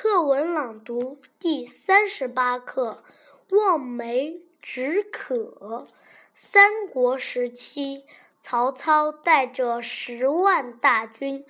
[0.00, 3.02] 课文朗读第三十八课
[3.58, 5.34] 《望梅止渴》。
[6.32, 8.04] 三国时期，
[8.40, 11.44] 曹操带着十万大军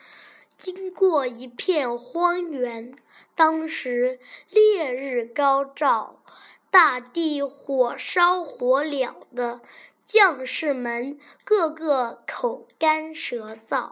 [0.56, 2.94] 经过一片荒原。
[3.34, 4.18] 当时
[4.48, 6.22] 烈日高照，
[6.70, 9.60] 大地火烧火燎的，
[10.06, 13.90] 将士们个个口干舌燥。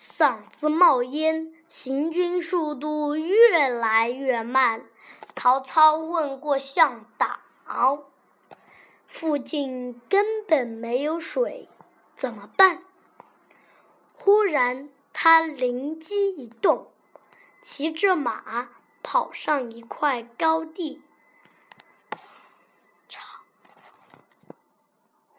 [0.00, 4.86] 嗓子冒烟，行军速度越来越慢。
[5.32, 8.06] 曹操问过向导，
[9.08, 11.68] 附近根本没有水，
[12.16, 12.84] 怎么办？
[14.12, 16.92] 忽然，他灵机一动，
[17.60, 18.68] 骑着马
[19.02, 21.02] 跑上一块高地，
[23.08, 23.20] 朝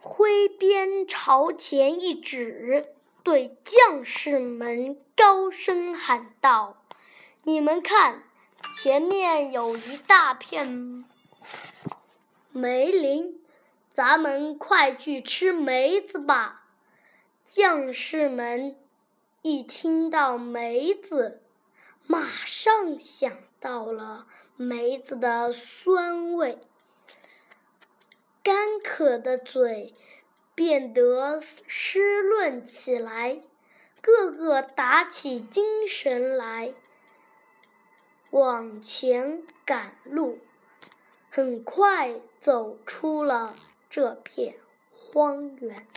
[0.02, 2.94] 挥鞭朝前一指。
[3.24, 6.84] 对将士们高声喊道
[7.44, 8.24] ：“你们看，
[8.74, 11.06] 前面有一大片
[12.52, 13.40] 梅林，
[13.94, 16.66] 咱们快去吃梅子吧！”
[17.46, 18.76] 将士们
[19.42, 21.42] 一听到梅子，
[22.06, 26.60] 马上想到了梅子的酸味，
[28.44, 29.94] 干渴的嘴。
[30.60, 33.40] 变得湿润起来，
[34.02, 36.74] 个个打起精神来，
[38.32, 40.40] 往前赶路，
[41.30, 43.56] 很快走出了
[43.90, 44.56] 这片
[44.92, 45.88] 荒原。